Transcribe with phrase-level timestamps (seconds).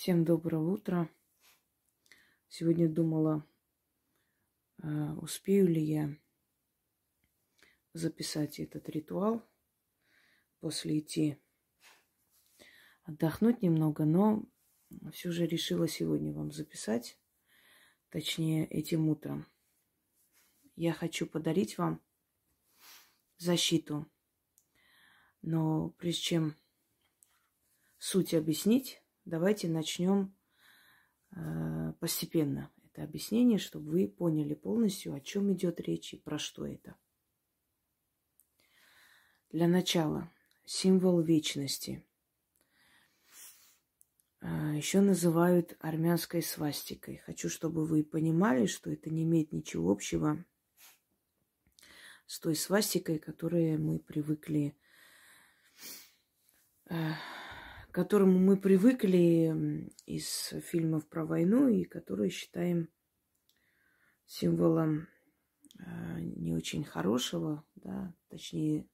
[0.00, 1.10] Всем доброго утра.
[2.46, 3.44] Сегодня думала,
[4.80, 6.16] э, успею ли я
[7.94, 9.42] записать этот ритуал,
[10.60, 11.36] после идти
[13.02, 14.44] отдохнуть немного, но
[15.10, 17.18] все же решила сегодня вам записать,
[18.10, 19.48] точнее этим утром.
[20.76, 22.00] Я хочу подарить вам
[23.36, 24.08] защиту,
[25.42, 26.56] но прежде чем
[27.98, 30.34] суть объяснить, давайте начнем
[31.36, 36.66] э, постепенно это объяснение, чтобы вы поняли полностью, о чем идет речь и про что
[36.66, 36.96] это.
[39.50, 40.30] Для начала
[40.64, 42.04] символ вечности.
[44.40, 47.18] Э, Еще называют армянской свастикой.
[47.18, 50.44] Хочу, чтобы вы понимали, что это не имеет ничего общего
[52.26, 54.76] с той свастикой, которой мы привыкли
[56.86, 57.12] э,
[57.90, 62.88] к которому мы привыкли из фильмов про войну и которые считаем
[64.26, 65.08] символом
[65.78, 68.86] э, не очень хорошего, да, точнее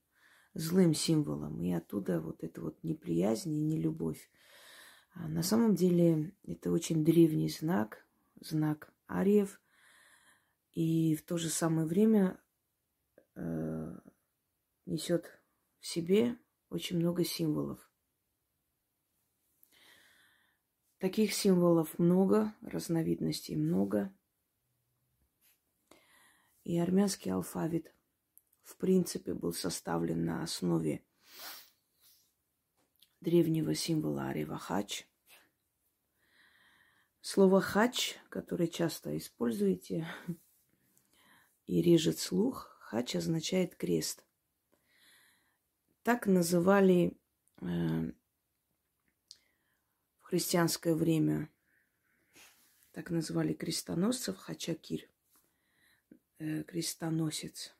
[0.54, 1.60] злым символом.
[1.62, 4.30] И оттуда вот эта вот неприязнь и нелюбовь.
[5.12, 8.06] А на самом деле это очень древний знак,
[8.40, 9.60] знак ариев.
[10.72, 12.40] И в то же самое время
[13.34, 13.98] э,
[14.86, 15.26] несет
[15.80, 16.36] в себе
[16.68, 17.90] очень много символов.
[21.04, 24.10] Таких символов много, разновидностей много.
[26.62, 27.92] И армянский алфавит,
[28.62, 31.04] в принципе, был составлен на основе
[33.20, 35.06] древнего символа арева хач.
[37.20, 40.08] Слово хач, которое часто используете
[41.66, 44.24] и режет слух, хач означает крест.
[46.02, 47.14] Так называли
[47.60, 48.12] э,
[50.34, 51.48] христианское время
[52.90, 55.08] так называли крестоносцев хачакир,
[56.38, 57.72] э, крестоносец,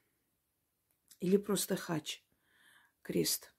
[1.19, 2.23] или просто хач,
[3.03, 3.53] крест.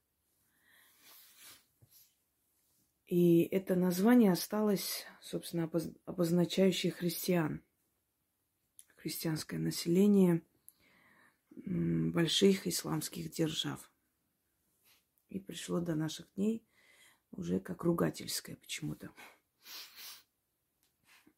[3.07, 5.69] И это название осталось, собственно,
[6.05, 7.61] обозначающее христиан,
[8.95, 10.41] христианское население
[11.49, 13.91] больших исламских держав.
[15.27, 16.65] И пришло до наших дней–
[17.37, 19.11] уже как ругательское почему-то.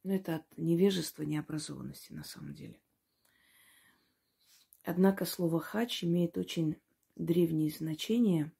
[0.03, 2.79] Но это от невежества, необразованности на самом деле.
[4.83, 6.77] Однако слово хач имеет очень
[7.15, 8.51] древнее значение,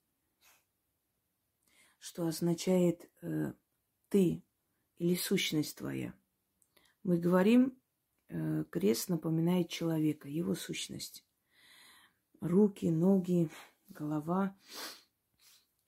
[2.00, 3.54] что означает э,
[4.10, 4.44] ты
[4.98, 6.14] или сущность твоя.
[7.04, 7.80] Мы говорим,
[8.28, 11.24] э, крест напоминает человека, его сущность.
[12.42, 13.50] Руки, ноги,
[13.88, 14.56] голова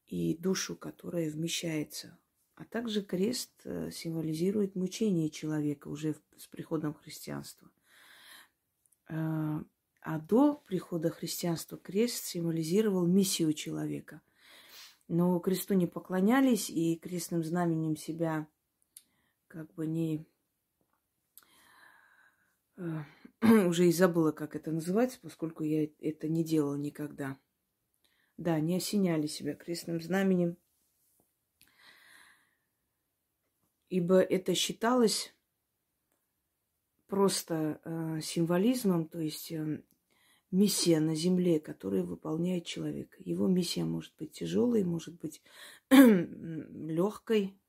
[0.09, 2.17] и душу, которая вмещается.
[2.55, 7.69] А также крест э, символизирует мучение человека уже с приходом христианства.
[9.07, 9.59] Э,
[10.01, 14.21] а до прихода христианства крест символизировал миссию человека.
[15.07, 18.47] Но кресту не поклонялись, и крестным знаменем себя
[19.47, 20.25] как бы не...
[22.77, 23.03] Э,
[23.67, 27.37] уже и забыла, как это называется, поскольку я это не делала никогда.
[28.39, 30.55] Да, не осеняли себя крестным знаменем,
[33.89, 35.35] ибо это считалось
[37.07, 39.83] просто э, символизмом, то есть э,
[40.51, 43.13] миссия на земле, которую выполняет человек.
[43.19, 45.41] Его миссия может быть тяжелой, может быть
[45.89, 47.59] легкой,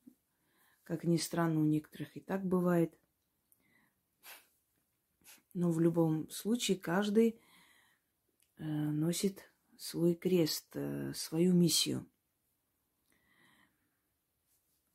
[0.84, 2.96] как ни странно, у некоторых и так бывает.
[5.52, 7.40] Но в любом случае каждый
[8.58, 9.49] э, носит
[9.80, 12.06] свой крест, э, свою миссию.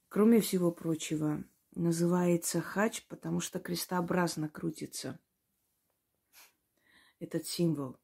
[0.09, 5.19] Кроме всего прочего, называется хач, потому что крестообразно крутится
[7.17, 7.97] этот символ.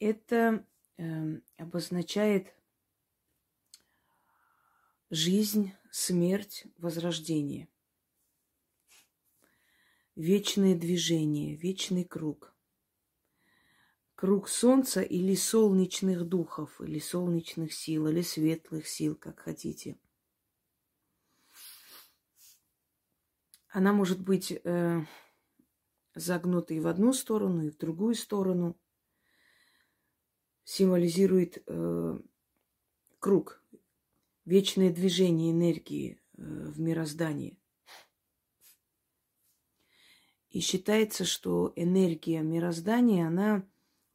[0.00, 0.66] Это
[0.96, 2.52] э, обозначает
[5.08, 7.68] жизнь, смерть, возрождение.
[10.16, 12.52] Вечное движение, вечный круг
[14.20, 19.98] круг солнца или солнечных духов, или солнечных сил, или светлых сил, как хотите.
[23.70, 25.00] Она может быть э,
[26.14, 28.78] загнутой в одну сторону и в другую сторону.
[30.64, 32.18] Символизирует э,
[33.20, 33.64] круг,
[34.44, 37.58] вечное движение энергии э, в мироздании.
[40.50, 43.66] И считается, что энергия мироздания, она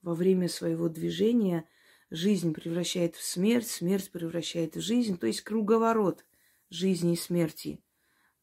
[0.05, 1.67] во время своего движения
[2.11, 6.23] жизнь превращает в смерть, смерть превращает в жизнь, то есть круговорот
[6.69, 7.83] жизни и смерти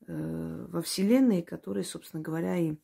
[0.09, 2.76] э, во Вселенной, которая, собственно говоря, и э,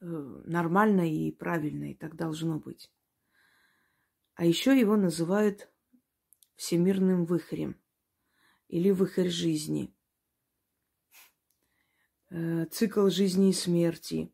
[0.00, 2.92] нормально и правильно, и так должно быть.
[4.34, 5.68] А еще его называют
[6.54, 7.76] всемирным выхорем
[8.68, 9.92] или выхорь жизни,
[12.30, 14.32] э, цикл жизни и смерти.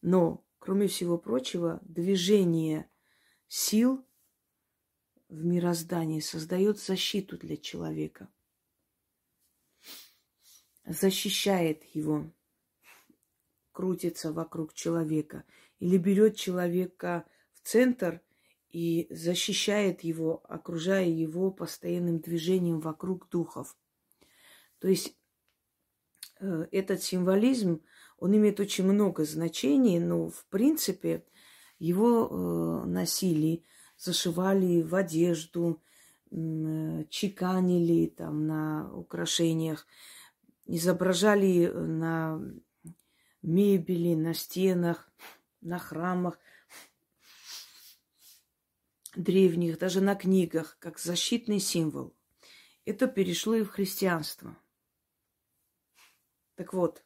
[0.00, 2.90] Но, кроме всего прочего, движение
[3.48, 4.06] сил
[5.30, 8.28] в мироздании создает защиту для человека,
[10.84, 12.30] защищает его,
[13.72, 15.44] крутится вокруг человека
[15.78, 17.24] или берет человека
[17.54, 18.20] в центр
[18.68, 23.74] и защищает его, окружая его постоянным движением вокруг духов.
[24.80, 25.17] То есть
[26.40, 27.82] этот символизм,
[28.18, 31.24] он имеет очень много значений, но в принципе
[31.78, 33.64] его э, носили
[33.98, 35.82] зашивали в одежду,
[36.30, 39.86] э, чеканили там на украшениях,
[40.66, 42.40] изображали на
[43.42, 45.10] мебели, на стенах,
[45.60, 46.38] на храмах
[49.16, 52.14] древних, даже на книгах, как защитный символ.
[52.84, 54.56] Это перешло и в христианство.
[56.58, 57.02] Так вот,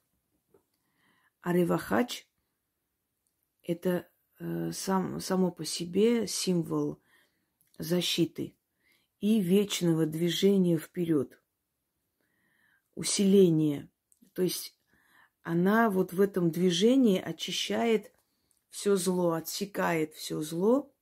[1.43, 2.27] Аревахач–
[3.63, 4.09] это
[4.45, 7.01] Э, сам, само по себе символ
[7.79, 8.57] защиты
[9.21, 11.41] и вечного движения вперед,
[12.97, 13.89] усиления.
[14.33, 14.77] То есть
[15.43, 18.11] она вот в этом движении очищает
[18.69, 20.93] все зло, отсекает все зло,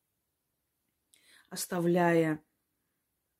[1.49, 2.45] оставляя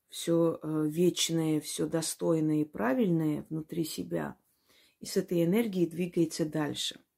[0.09, 4.35] все э, вечное, все достойное и правильное внутри себя.
[5.01, 6.99] И с этой энергией двигается дальше–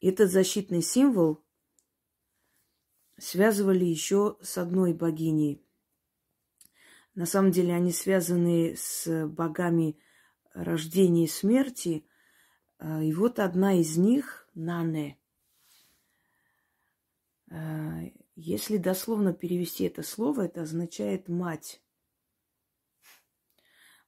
[0.00, 1.42] Этот защитный символ
[3.18, 5.64] связывали еще с одной богиней.
[7.14, 9.98] На самом деле они связаны с богами
[10.52, 12.06] рождения и смерти.
[12.78, 15.18] А, и вот одна из них– Нане.
[17.50, 18.02] А,
[18.34, 21.82] если дословно перевести это слово, это означает «мать».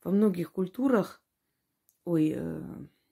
[0.04, 1.22] Во многих культурах,
[2.04, 2.62] ой, э,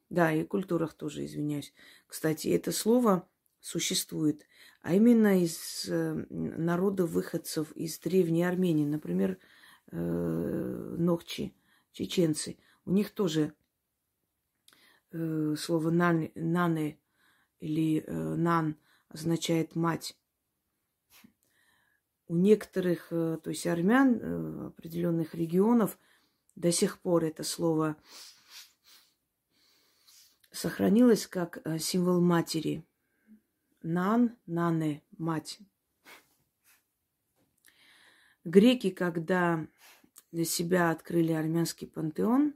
[0.09, 1.73] да, и культурах тоже, извиняюсь.
[2.07, 3.29] Кстати, это слово
[3.61, 4.47] существует,
[4.83, 9.39] а именно из э, народов выходцев из Древней Армении, например,
[9.91, 11.55] э, Ногчи,
[11.93, 12.59] чеченцы.
[12.85, 13.53] У них тоже
[15.11, 17.01] э, слово нан, нане
[17.59, 18.77] или э, нан
[19.09, 20.17] означает мать.
[22.29, 25.99] У некоторых, э, то есть армян э, определенных регионов
[26.57, 27.97] до сих пор это слово
[30.51, 32.85] сохранилось как э, символ матери.
[33.83, 35.61] Нан, нане, мать.
[38.43, 39.69] Греки, когда
[40.33, 42.55] для себя открыли армянский пантеон,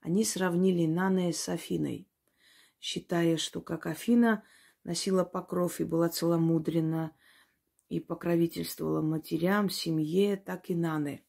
[0.00, 2.08] они сравнили Нане с Афиной,
[2.80, 4.42] считая, что как Афина
[4.84, 7.14] носила покров и была целомудрена
[7.88, 11.24] и покровительствовала матерям, семье, так и Нане,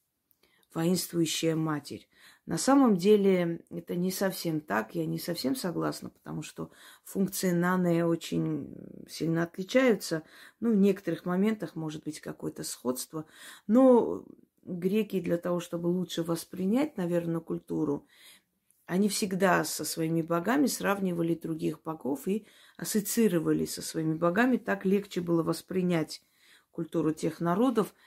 [0.73, 2.07] воинствующая матерь.
[2.45, 6.71] На самом деле это не совсем так, я не совсем согласна, потому что
[7.03, 8.75] функции наны очень
[9.07, 10.23] сильно отличаются.
[10.59, 13.25] Ну, в некоторых моментах может быть какое-то сходство,
[13.67, 14.25] но
[14.63, 18.07] греки для того, чтобы лучше воспринять, наверное, культуру,
[18.85, 24.57] они всегда со своими богами сравнивали других богов и ассоциировали со своими богами.
[24.57, 26.21] Так легче было воспринять
[26.71, 27.93] культуру тех народов–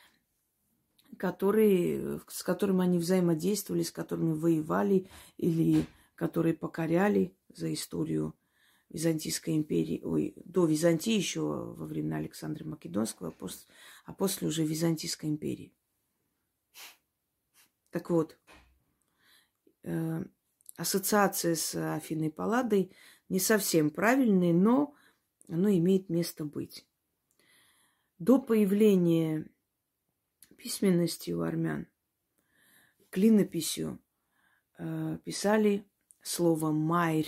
[1.15, 8.35] которые, с которыми они взаимодействовали, с которыми воевали или которые покоряли за историю
[8.91, 13.35] Византийской империи, ой, до Византии еще во времена Александра Македонского,
[14.05, 15.73] а после уже Византийской империи.
[17.91, 18.39] Так вот,
[19.83, 20.25] э,
[20.77, 22.93] ассоциация с Афиной Палладой
[23.29, 24.95] не совсем правильная, но
[25.49, 26.87] оно имеет место быть.
[28.19, 29.47] До появления
[30.57, 31.87] письменности у армян,
[33.11, 34.01] клинописью
[34.79, 35.87] э, писали
[36.23, 37.27] слово «майр»,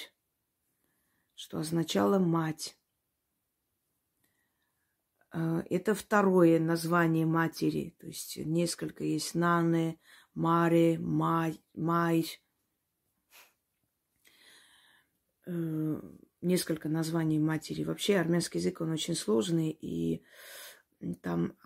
[1.35, 2.79] что означало «мать».
[5.33, 9.99] Э, это второе название матери, то есть несколько есть Нане,
[10.35, 12.27] Маре, Май, Майр.
[15.47, 16.01] Э,
[16.43, 17.85] несколько названий матери.
[17.85, 20.25] Вообще армянский язык, он очень сложный, и
[21.23, 21.57] там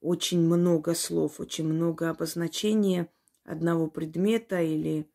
[0.00, 3.12] очень много слов, очень много обозначения
[3.44, 5.10] одного предмета или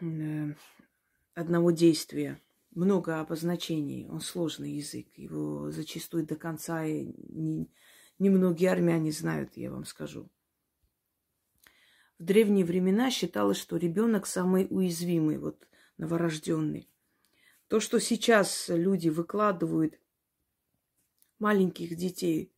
[0.00, 0.54] э,
[1.34, 2.40] одного действия.
[2.70, 4.08] Много обозначений.
[4.08, 5.06] Он сложный язык.
[5.16, 7.70] Его зачастую до конца не,
[8.18, 10.28] немногие армяне знают, я вам скажу.
[12.18, 15.68] В древние времена считалось, что ребенок самый уязвимый, вот
[15.98, 16.88] новорожденный.
[17.68, 20.00] То, что сейчас люди выкладывают
[21.38, 22.54] маленьких детей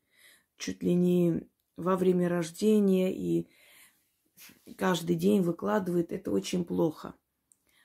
[0.56, 3.49] чуть ли не во время рождения и
[4.76, 7.14] каждый день выкладывают, это очень плохо.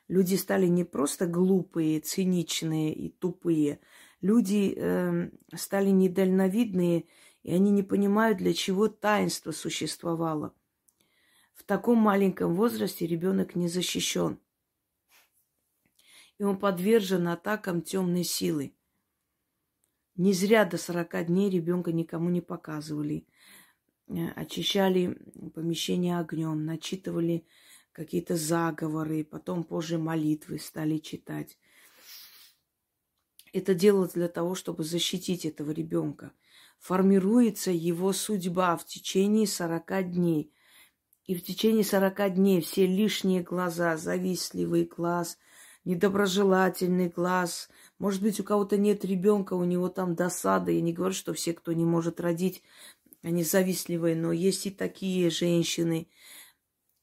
[0.08, 3.80] Люди стали не просто глупые, циничные и тупые.
[4.20, 7.06] Люди э, стали недальновидные,
[7.44, 10.54] и они не понимают, для чего таинство существовало.
[11.54, 14.40] В таком маленьком возрасте ребенок не защищен.
[16.38, 18.74] И он подвержен атакам темной силы.
[20.16, 23.26] Не зря до 40 дней ребенка никому не показывали.
[24.08, 25.18] Э, очищали
[25.54, 27.46] помещение огнем, начитывали
[27.94, 31.58] какие-то заговоры, потом позже молитвы стали читать.
[33.54, 36.32] Это делалось для того, чтобы защитить этого ребенка.
[36.80, 40.54] Формируется его судьба в течение 40 дней.
[41.26, 45.38] И в течение 40 дней все лишние глаза, завистливый глаз,
[45.86, 47.70] недоброжелательный глаз,
[48.02, 50.72] может быть, у кого-то нет ребенка, у него там досада.
[50.72, 52.64] Я не говорю, что все, кто не может родить,
[53.22, 56.10] они завистливые, но есть и такие женщины.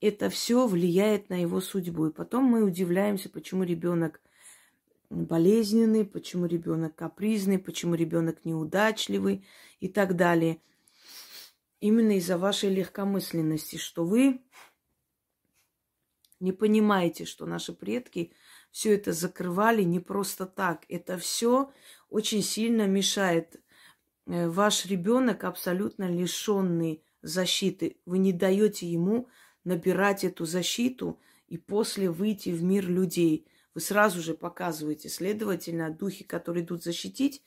[0.01, 2.09] Это все влияет на его судьбу.
[2.09, 4.21] И потом мы удивляемся, почему ребенок
[5.09, 9.47] болезненный, почему ребенок капризный, почему ребенок неудачливый
[9.79, 10.61] и так далее.
[11.79, 14.43] Именно из-за вашей легкомысленности, что вы
[16.41, 18.33] не понимаете, что наши предки
[18.71, 20.85] все это закрывали не просто так.
[20.89, 21.73] Это все
[22.09, 23.61] очень сильно мешает
[24.29, 27.97] Э, ваш ребенок абсолютно лишенный защиты.
[28.05, 29.29] Вы не даете ему
[29.65, 33.47] набирать эту защиту и после выйти в мир людей.
[33.75, 35.09] Вы сразу же показываете.
[35.09, 37.43] Следовательно, духи, которые идут защитить,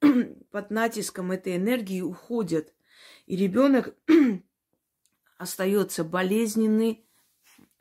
[0.50, 2.72] под натиском этой энергии уходят.
[3.26, 3.96] И ребенок
[5.38, 7.04] остается болезненный,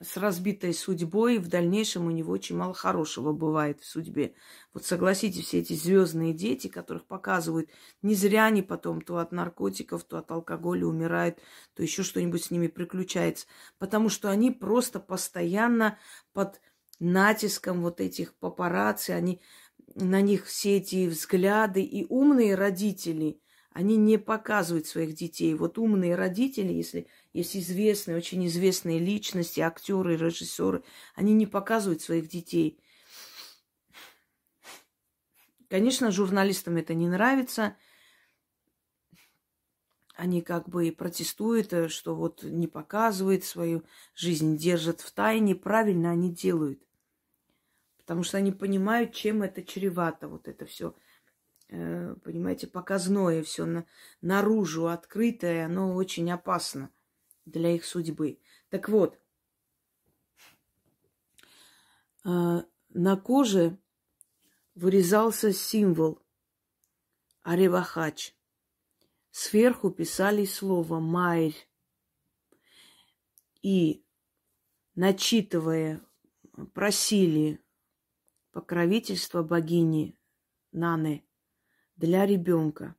[0.02, 4.34] с разбитой судьбой, и в дальнейшем у него очень мало хорошего бывает в судьбе.
[4.74, 7.70] Вот согласитесь, все эти звездные дети, которых показывают,
[8.02, 11.40] не зря они потом то от наркотиков, то от алкоголя умирают,
[11.76, 13.46] то еще что-нибудь с ними приключается.
[13.78, 15.98] Потому что они просто постоянно
[16.34, 16.60] под
[17.00, 19.42] натиском вот этих папарацци, они,
[19.96, 21.82] на них все эти взгляды.
[21.84, 23.42] И умные родители,
[23.74, 25.54] они не показывают своих детей.
[25.54, 30.84] Вот умные родители, если есть известные, очень известные личности, актеры, режиссеры.
[31.16, 32.78] Они не показывают своих детей.
[35.70, 37.78] Конечно, журналистам это не нравится.
[40.14, 45.56] Они как бы протестуют, э, что вот не показывают свою жизнь, держат в тайне.
[45.56, 46.86] Правильно они делают.
[47.98, 50.28] Потому что они понимают, чем это чревато.
[50.28, 50.94] Вот это все,
[51.70, 53.86] э, понимаете, показное, все
[54.20, 56.92] наружу открытое, оно очень опасно
[57.46, 58.40] для их судьбы.
[58.70, 59.20] Так вот,
[62.24, 63.78] а, на коже
[64.76, 66.22] вырезался символ
[67.44, 68.36] Аревахач.
[69.32, 71.54] Сверху писали слово Майр.
[73.62, 74.04] И,
[74.96, 76.02] начитывая,
[76.74, 77.64] просили
[78.52, 80.18] покровительство богини
[80.72, 81.24] Наны
[81.96, 82.96] для ребенка.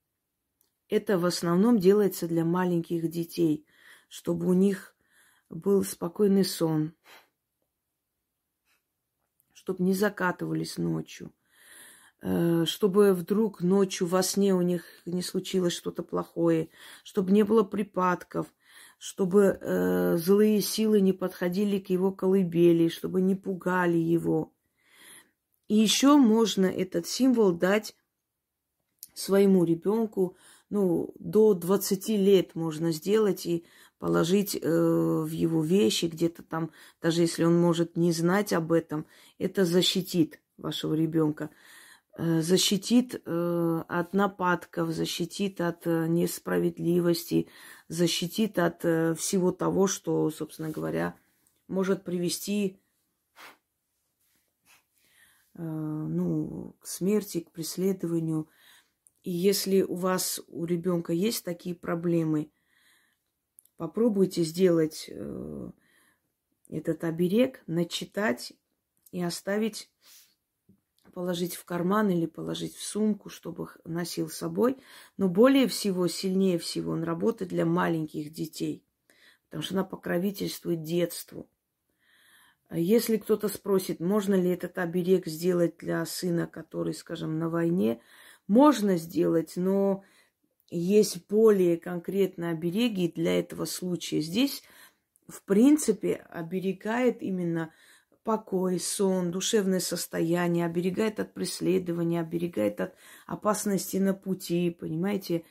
[0.89, 3.67] Это в основном делается для маленьких детей
[4.13, 4.95] чтобы у них
[5.49, 6.93] был спокойный сон,
[9.55, 11.33] чтобы не закатывались ночью,
[12.21, 16.69] э, чтобы вдруг ночью во сне у них не случилось что-то плохое,
[17.05, 18.53] чтобы не было припадков,
[18.99, 24.53] чтобы э, злые силы не подходили к его колыбели, чтобы не пугали его.
[25.69, 27.97] И еще можно этот символ дать
[29.15, 30.37] своему ребенку,
[30.73, 33.67] ну, до 20 лет можно сделать, и
[34.03, 39.07] положить э, в его вещи, где-то там, даже если он может не знать об этом,
[39.39, 41.51] это защитит вашего ребенка,
[42.19, 47.47] э, защитит э, от нападков, защитит от э, несправедливости,
[47.87, 51.15] защитит от э, всего того, что, собственно говоря,
[51.69, 52.81] может привести
[55.55, 58.49] э, ну, к смерти, к преследованию.
[59.23, 62.51] И если у вас, у ребенка есть такие проблемы–
[63.83, 65.71] Попробуйте сделать э,
[66.69, 68.53] этот оберег, начитать
[69.11, 69.91] и оставить,
[71.13, 74.77] положить в карман или положить в сумку, чтобы носил с собой.
[75.17, 78.85] Но более всего, сильнее всего он работает для маленьких детей,
[79.47, 81.49] потому что она покровительствует детству.
[82.69, 88.01] А если кто-то спросит, можно ли этот оберег сделать для сына, который, скажем, на войне,
[88.47, 90.05] можно сделать, но
[90.79, 94.21] есть более конкретные обереги для этого случая.
[94.21, 94.63] Здесь,
[95.29, 97.73] в принципе, оберегает именно
[98.25, 102.95] покой, сон, душевное состояние, оберегает от преследования, оберегает от
[103.27, 105.45] опасности на пути, понимаете,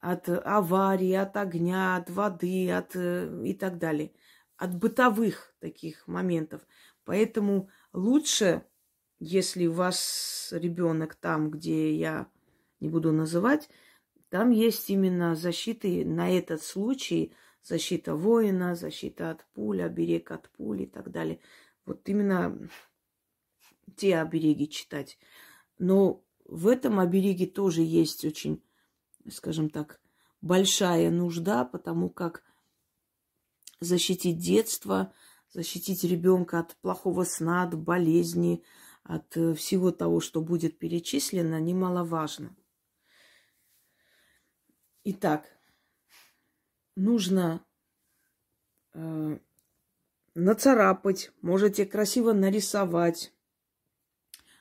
[0.00, 4.12] от аварии, от огня, от воды, от э, и так далее,
[4.56, 6.62] от бытовых таких моментов.
[7.04, 8.64] Поэтому лучше,
[9.18, 12.28] если у вас ребенок там, где я
[12.80, 13.68] не буду называть,
[14.30, 20.84] там есть именно защиты на этот случай, защита воина, защита от пули, оберег от пули
[20.84, 21.40] и так далее.
[21.84, 22.56] Вот именно
[23.96, 25.18] те обереги читать.
[25.78, 28.62] Но в этом обереге тоже есть очень,
[29.28, 30.00] скажем так,
[30.40, 32.44] большая нужда, потому как
[33.80, 35.12] защитить детство,
[35.52, 38.62] защитить ребенка от плохого сна, от болезни,
[39.02, 42.54] от э, всего того, что будет перечислено, немаловажно.
[45.12, 45.44] Итак,
[46.94, 47.66] нужно
[48.94, 49.38] э,
[50.36, 53.32] нацарапать, можете красиво нарисовать,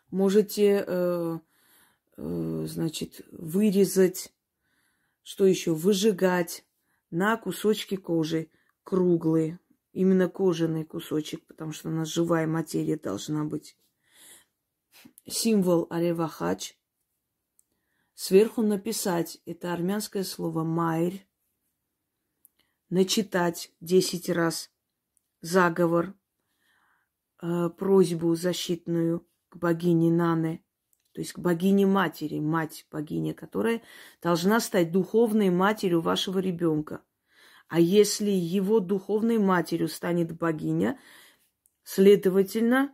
[0.10, 1.40] можете, э,
[2.18, 4.34] э, значит, вырезать,
[5.22, 6.66] что еще, выжигать
[7.12, 8.50] на кусочки кожи
[8.82, 9.60] круглые,
[9.94, 13.78] именно кожаный кусочек, потому что у нас живая материя должна быть.
[15.28, 16.79] Символ Аревахач.
[18.22, 21.14] Сверху написать это армянское слово майр.
[22.90, 24.70] Начитать десять раз
[25.40, 26.14] заговор,
[27.42, 30.66] э, просьбу защитную к богине Наны,
[31.14, 33.84] то есть к богине матери, мать богиня, которая
[34.22, 37.02] должна стать духовной матерью вашего ребенка.
[37.70, 41.00] А если его духовной матерью станет богиня,
[41.84, 42.94] следовательно,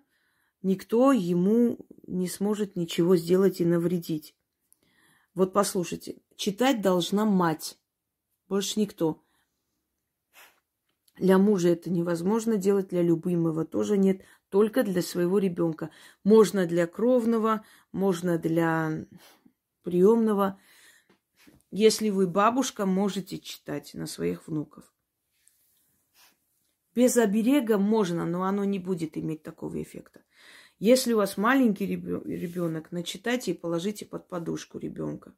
[0.61, 4.35] никто ему не сможет ничего сделать и навредить.
[5.35, 7.77] Вот послушайте, читать должна мать,
[8.47, 9.21] больше никто.
[11.17, 15.89] Для мужа это невозможно делать, для любимого тоже нет, только для своего ребенка.
[16.23, 19.05] Можно для кровного, можно для
[19.83, 20.59] приемного.
[21.69, 24.93] Если вы бабушка, можете читать на своих внуков.
[26.95, 30.21] Без оберега можно, но оно не будет иметь такого эффекта.
[30.79, 35.33] Если у вас маленький ребенок, начитайте и положите под подушку ребенка.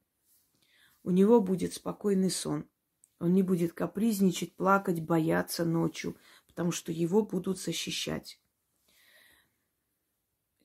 [1.04, 2.67] У него будет спокойный сон.
[3.19, 8.39] Он не будет капризничать, плакать, бояться ночью, потому что его будут защищать.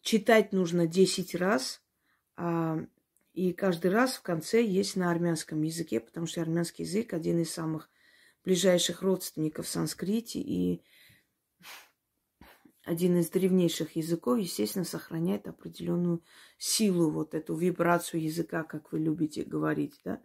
[0.00, 1.82] Читать нужно 10 раз,
[2.36, 2.78] а,
[3.34, 7.52] и каждый раз в конце есть на армянском языке, потому что армянский язык один из
[7.52, 7.90] самых
[8.44, 10.82] ближайших родственников санскрите и
[12.84, 16.22] один из древнейших языков, естественно, сохраняет определенную
[16.58, 20.20] силу, вот эту вибрацию языка, как вы любите говорить, да.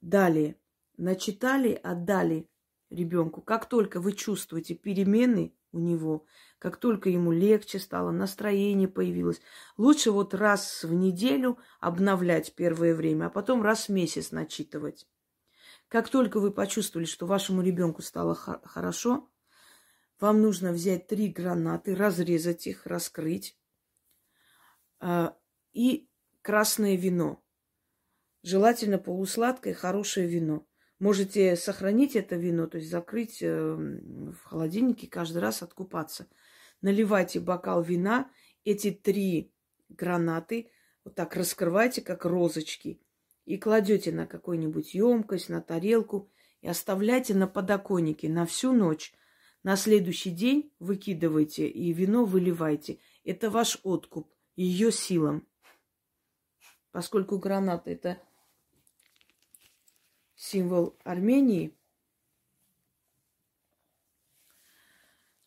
[0.00, 0.56] Далее.
[0.96, 2.48] Начитали, отдали
[2.90, 3.40] ребенку.
[3.40, 6.24] Как только вы чувствуете перемены у него,
[6.58, 9.40] как только ему легче стало, настроение появилось,
[9.76, 15.06] лучше вот раз в неделю обновлять первое время, а потом раз в месяц начитывать.
[15.88, 19.30] Как только вы почувствовали, что вашему ребенку стало хорошо,
[20.20, 23.56] вам нужно взять три гранаты, разрезать их, раскрыть
[25.00, 25.30] э,
[25.72, 26.08] и
[26.42, 27.42] красное вино.
[28.42, 30.66] Желательно полусладкое, хорошее вино.
[30.98, 36.28] Можете сохранить это вино, то есть закрыть э, в холодильнике, каждый раз откупаться.
[36.80, 38.30] Наливайте бокал вина,
[38.64, 39.52] эти три
[39.88, 40.70] гранаты
[41.08, 43.00] вот так раскрывайте, как розочки,
[43.46, 49.14] и кладете на какую-нибудь емкость, на тарелку, и оставляйте на подоконнике на всю ночь.
[49.68, 53.00] На следующий день выкидывайте и вино выливайте.
[53.22, 55.46] Это ваш откуп ее силам.
[56.90, 58.18] Поскольку граната это
[60.34, 61.76] символ Армении,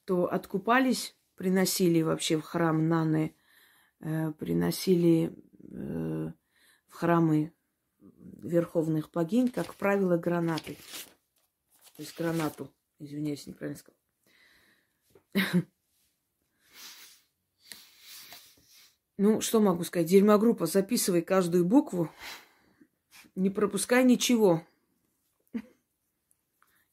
[0.06, 3.36] то откупались, приносили вообще в храм Наны,
[4.02, 6.32] э, приносили э,
[6.90, 7.56] в храмы
[8.00, 10.76] верховных богинь, как правило, гранаты.
[11.96, 14.01] То есть гранату, извиняюсь, неправильно сказал.
[19.17, 20.08] Ну, что могу сказать?
[20.08, 22.10] Дерьмогруппа, записывай каждую букву,
[23.36, 24.65] не пропускай ничего.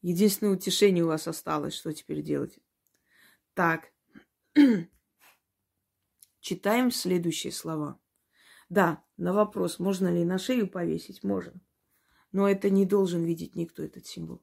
[0.02, 1.74] Единственное утешение у вас осталось.
[1.74, 2.58] Что теперь делать?
[3.54, 3.92] Так.
[6.40, 7.98] Читаем следующие слова.
[8.68, 11.60] Да, на вопрос, можно ли на шею повесить, можно.
[12.32, 14.42] Но это не должен видеть никто, этот символ.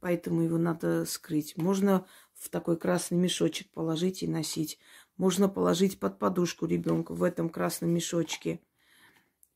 [0.00, 1.56] Поэтому его надо скрыть.
[1.56, 4.78] Можно в такой красный мешочек положить и носить.
[5.16, 8.60] Можно положить под подушку ребенка в этом красном мешочке.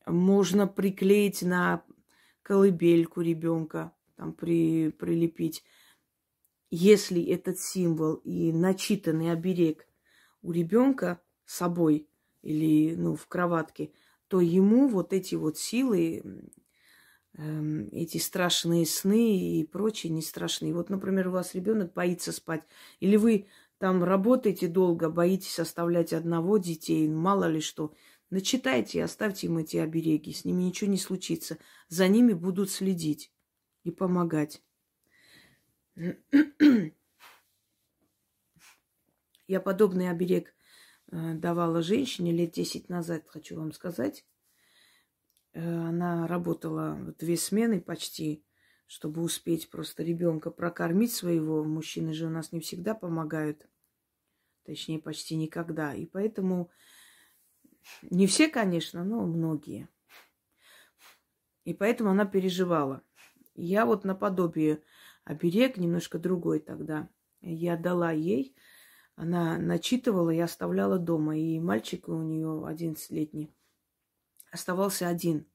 [0.05, 1.83] Можно приклеить на
[2.43, 5.63] колыбельку ребенка, там при, прилепить.
[6.69, 9.87] Если этот символ и начитанный оберег
[10.43, 12.07] у ребенка с собой
[12.43, 13.91] или ну, в кроватке,
[14.27, 16.51] то ему вот эти вот силы,
[17.37, 20.73] эти страшные сны и прочие не страшные.
[20.73, 22.63] Вот, например, у вас ребенок боится спать,
[22.99, 27.93] или вы там работаете долго, боитесь оставлять одного детей, мало ли что.
[28.29, 31.57] Начитайте и оставьте им эти обереги, с ними ничего не случится.
[31.89, 33.31] За ними будут следить
[33.83, 34.63] и помогать.
[39.47, 40.55] Я подобный оберег
[41.11, 44.25] э, давала женщине лет 10 назад, хочу вам сказать.
[45.55, 48.45] Э, она работала две смены почти,
[48.87, 51.63] чтобы успеть просто ребенка прокормить своего.
[51.63, 53.67] Мужчины же у нас не всегда помогают,
[54.65, 55.93] точнее почти никогда.
[55.95, 56.69] И поэтому
[58.03, 59.87] не все, конечно, но многие.
[61.63, 63.01] И поэтому она переживала.
[63.55, 64.83] Я вот наподобие
[65.23, 67.09] оберег, немножко другой тогда,
[67.41, 68.55] я дала ей.
[69.15, 71.37] Она начитывала и оставляла дома.
[71.37, 73.54] И мальчик у нее 11-летний
[74.55, 75.47] оставался один.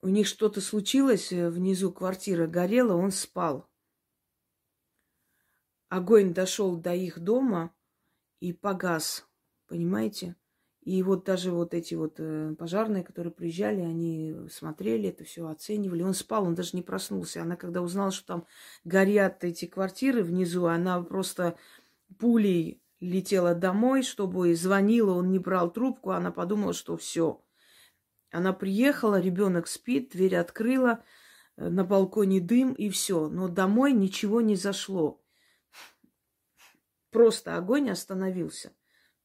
[0.00, 3.68] У них что-то случилось, э, внизу квартира горела, он спал.
[5.88, 7.74] Огонь дошел до их дома
[8.38, 9.26] и погас,
[9.66, 10.36] понимаете?
[10.82, 16.02] И вот даже вот эти вот э, пожарные, которые приезжали, они смотрели это все, оценивали.
[16.02, 17.42] Он спал, он даже не проснулся.
[17.42, 18.46] Она, когда узнала, что там
[18.84, 21.58] горят эти квартиры внизу, она просто
[22.18, 27.42] пулей летела домой, чтобы звонила, он не брал трубку, она подумала, что все.
[28.30, 31.04] Она приехала, ребенок спит, дверь открыла,
[31.56, 33.28] э, на балконе дым и все.
[33.28, 35.22] Но домой ничего не зашло.
[37.10, 38.72] Просто огонь остановился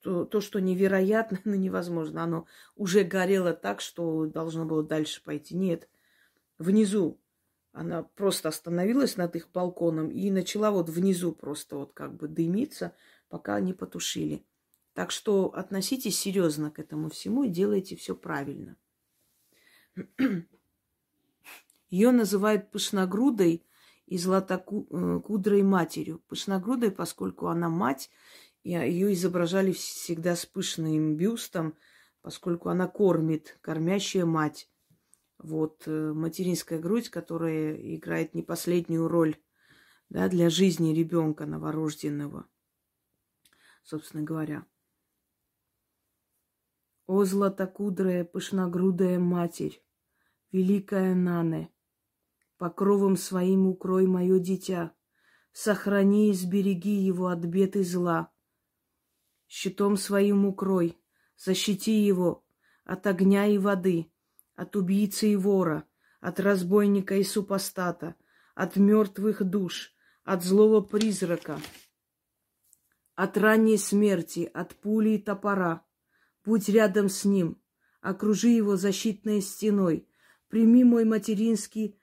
[0.01, 2.23] то, то, что невероятно, но невозможно.
[2.23, 5.55] Оно уже горело так, что должно было дальше пойти.
[5.55, 5.89] Нет,
[6.57, 7.19] внизу
[7.73, 12.93] она просто остановилась над их балконом и начала вот внизу просто вот как бы дымиться,
[13.31, 14.45] пока не потушили.
[14.93, 18.75] Так что относитесь серьезно к этому всему и делайте все правильно.
[21.89, 23.65] Ее называют пышногрудой
[24.05, 26.19] и златокудрой матерью.
[26.27, 28.09] Пышногрудой, поскольку она мать
[28.63, 31.75] ее изображали всегда с пышным бюстом,
[32.21, 34.69] поскольку она кормит, кормящая мать.
[35.39, 39.37] Вот э, материнская грудь, которая играет не последнюю роль
[40.09, 42.45] да, для жизни ребенка новорожденного,
[43.83, 44.65] собственно говоря.
[47.07, 49.83] О, златокудрая, пышногрудая матерь,
[50.51, 51.71] великая Нане,
[52.57, 54.93] покровом своим укрой мое дитя,
[55.51, 58.31] сохрани и сбереги его от бед и зла,
[59.47, 60.97] щитом своим укрой,
[61.35, 62.45] защити его
[62.85, 64.11] от огня и воды,
[64.55, 65.85] от убийцы и вора,
[66.19, 68.15] от разбойника и супостата,
[68.55, 71.59] от мертвых душ, от злого призрака,
[73.23, 75.85] от ранней смерти, от пули и топора.
[76.43, 77.61] Будь рядом с ним,
[78.01, 80.09] окружи его защитной стеной,
[80.47, 82.01] прими мой материнский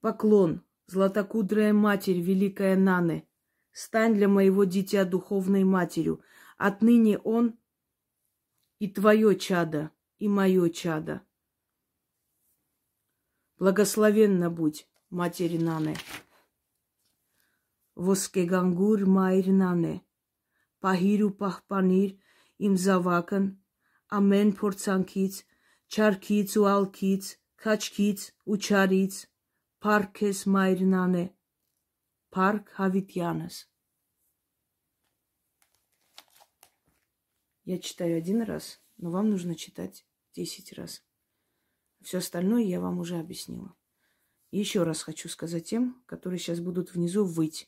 [0.00, 3.28] поклон, златокудрая матерь, великая Наны.
[3.72, 6.22] Стань для моего дитя духовной матерью,
[6.56, 7.58] Отныне он
[8.78, 11.22] и твое чадо, и мое чадо.
[13.58, 15.96] Благословенна будь, Матери Нане.
[17.96, 20.04] Воскегангур Майр Нане
[20.83, 22.11] Պահիր ու պահպանիր
[22.67, 23.45] իմ զավակն
[24.15, 25.37] ամեն փորձանքից,
[25.91, 27.29] չարքից ու ալքից,
[27.61, 29.15] քաչքից ու չարից,
[29.81, 31.25] փառք ես մայրնան է,
[32.35, 33.57] փառք Հավիտյանս։
[37.65, 41.03] Я читаю один раз, но вам нужно читать десять раз.
[42.01, 43.75] Все остальное я вам уже объяснила.
[44.51, 47.67] И еще раз хочу сказать тем, которые сейчас будут внизу выть.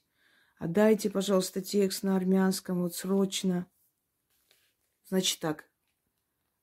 [0.62, 3.66] Отдайте, пожалуйста, текст на армянском, вот срочно.
[5.08, 5.68] Значит так,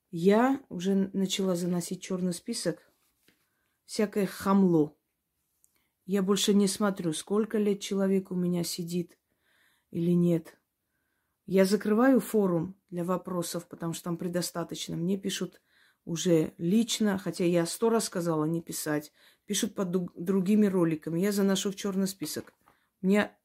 [0.10, 2.94] я уже начала заносить черный список,
[3.84, 4.96] всякое хамло.
[6.06, 9.18] Я больше не смотрю, сколько лет человек у меня сидит
[9.92, 10.58] или нет.
[11.46, 14.96] Я закрываю форум для вопросов, потому что там предостаточно.
[14.96, 15.62] Мне пишут
[16.06, 19.12] уже лично, хотя я сто раз сказала не писать.
[19.46, 21.20] Пишут под другими роликами.
[21.20, 22.54] Я заношу в черный список.
[23.02, 23.36] Мне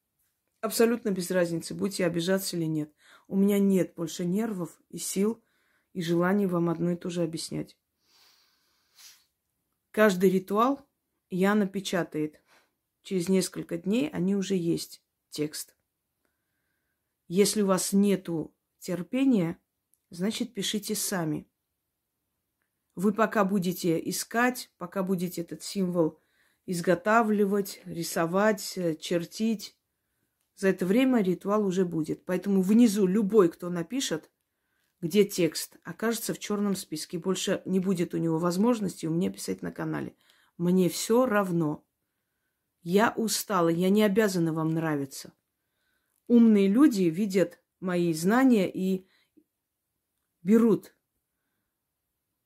[0.65, 2.93] абсолютно без разницы, будете обижаться или нет.
[3.29, 5.43] У меня нет больше нервов и сил
[5.93, 7.77] и желания вам одно и то же объяснять.
[9.91, 10.81] Каждый ритуал
[11.31, 12.41] я напечатает.
[13.03, 15.77] Через несколько дней они уже есть, текст.
[17.29, 19.59] Если у вас нету терпения,
[20.11, 21.47] значит, пишите сами.
[22.95, 26.19] Вы пока будете искать, пока будете этот символ
[26.67, 29.77] изготавливать, рисовать, э, чертить,
[30.57, 32.25] за это время ритуал уже будет.
[32.25, 34.31] Поэтому внизу любой, кто напишет,
[35.01, 37.19] где текст, окажется в черном списке.
[37.19, 40.17] Больше не будет у него возможности у меня писать на канале.
[40.57, 41.85] Мне все равно.
[42.83, 45.33] Я устала, я не обязана вам нравиться.
[46.27, 49.07] Умные люди видят мои знания и
[50.43, 50.95] берут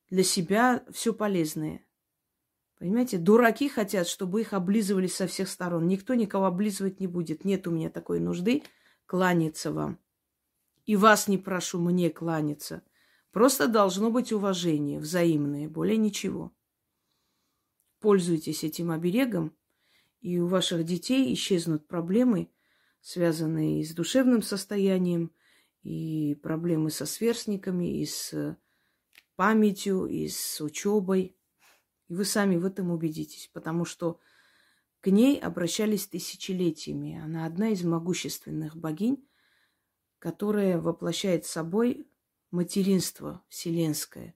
[0.09, 1.85] для себя все полезное.
[2.79, 5.87] Понимаете, дураки хотят, чтобы их облизывали со всех сторон.
[5.87, 7.43] Никто никого облизывать не будет.
[7.43, 8.63] Нет у меня такой нужды
[9.05, 9.99] кланяться вам.
[10.85, 12.81] И вас не прошу мне кланяться.
[13.31, 16.51] Просто должно быть уважение взаимное, более ничего.
[17.99, 19.53] Пользуйтесь этим оберегом,
[20.21, 22.49] и у ваших детей исчезнут проблемы,
[23.01, 25.31] связанные с душевным состоянием,
[25.83, 28.57] и проблемы со сверстниками, и с
[29.35, 31.35] памятью, и с учебой.
[32.09, 34.19] И вы сами в этом убедитесь, потому что
[35.01, 37.19] к ней обращались тысячелетиями.
[37.23, 39.25] Она одна из могущественных богинь,
[40.17, 42.09] которая воплощает собой
[42.51, 44.35] материнство вселенское,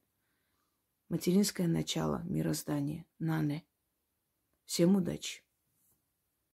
[1.10, 3.66] материнское начало мироздания, Нане.
[4.66, 5.44] Всем удачи!